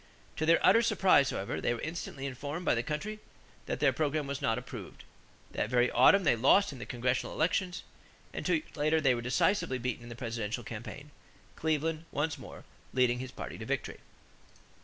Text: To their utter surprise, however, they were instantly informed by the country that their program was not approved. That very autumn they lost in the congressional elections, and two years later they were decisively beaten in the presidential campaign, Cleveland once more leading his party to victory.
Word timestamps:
To 0.37 0.47
their 0.47 0.57
utter 0.65 0.81
surprise, 0.81 1.29
however, 1.29 1.61
they 1.61 1.75
were 1.75 1.81
instantly 1.81 2.25
informed 2.25 2.65
by 2.65 2.73
the 2.73 2.81
country 2.81 3.19
that 3.67 3.79
their 3.79 3.93
program 3.93 4.25
was 4.25 4.41
not 4.41 4.57
approved. 4.57 5.03
That 5.51 5.69
very 5.69 5.91
autumn 5.91 6.23
they 6.23 6.35
lost 6.35 6.73
in 6.73 6.79
the 6.79 6.87
congressional 6.87 7.35
elections, 7.35 7.83
and 8.33 8.43
two 8.43 8.55
years 8.55 8.75
later 8.75 8.99
they 8.99 9.13
were 9.13 9.21
decisively 9.21 9.77
beaten 9.77 10.01
in 10.01 10.09
the 10.09 10.15
presidential 10.15 10.63
campaign, 10.63 11.11
Cleveland 11.55 12.05
once 12.11 12.39
more 12.39 12.63
leading 12.95 13.19
his 13.19 13.29
party 13.29 13.59
to 13.59 13.65
victory. 13.67 13.99